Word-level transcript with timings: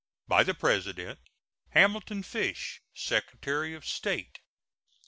By 0.27 0.41
the 0.41 0.55
President: 0.55 1.19
HAMILTON 1.75 2.23
FISH, 2.23 2.81
Secretary 2.91 3.75
of 3.75 3.85
State. 3.85 4.39